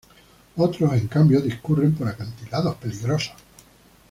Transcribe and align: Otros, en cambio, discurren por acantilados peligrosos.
Otros, 0.57 0.93
en 0.93 1.07
cambio, 1.07 1.41
discurren 1.41 1.93
por 1.93 2.07
acantilados 2.07 2.73
peligrosos. 2.77 3.35